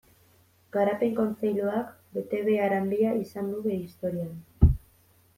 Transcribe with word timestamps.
Garapen 0.75 1.11
Kontseiluak 1.17 1.91
betebehar 2.17 2.75
handia 2.77 3.11
izan 3.25 3.51
du 3.53 3.59
bere 3.67 3.77
historian. 3.83 4.73